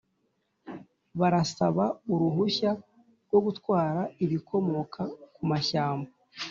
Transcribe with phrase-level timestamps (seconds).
[1.19, 2.71] barasaba uruhushya
[3.25, 5.01] rwo gutwara ibikomoka
[5.35, 6.09] ku mashyamba